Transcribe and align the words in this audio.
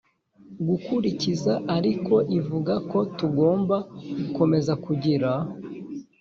Gukurikiza 0.67 1.53
ariko 1.77 2.15
ivuga 2.39 2.73
ko 2.89 2.99
tugomba 3.17 3.75
gukomeza 4.19 4.73
kugira 4.85 5.31